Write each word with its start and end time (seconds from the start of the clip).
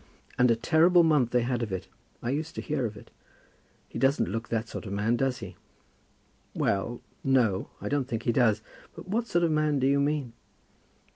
"And 0.35 0.49
a 0.49 0.55
terrible 0.55 1.03
month 1.03 1.29
they 1.29 1.43
had 1.43 1.61
of 1.61 1.71
it. 1.71 1.87
I 2.23 2.31
used 2.31 2.55
to 2.55 2.61
hear 2.61 2.87
of 2.87 2.97
it. 2.97 3.11
He 3.87 3.99
doesn't 3.99 4.27
look 4.29 4.49
that 4.49 4.67
sort 4.67 4.87
of 4.87 4.93
man, 4.93 5.15
does 5.15 5.41
he?" 5.45 5.57
"Well; 6.55 7.01
no. 7.23 7.69
I 7.79 7.87
don't 7.87 8.07
think 8.07 8.23
he 8.23 8.31
does. 8.31 8.63
But 8.95 9.07
what 9.07 9.27
sort 9.27 9.43
of 9.43 9.51
man 9.51 9.77
do 9.77 9.85
you 9.85 9.99
mean?" 9.99 10.33